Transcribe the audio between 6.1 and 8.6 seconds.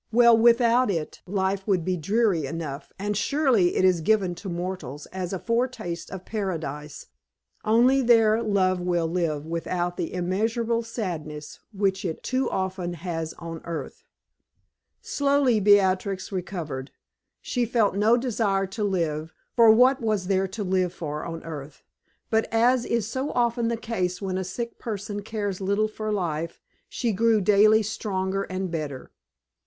Paradise, only there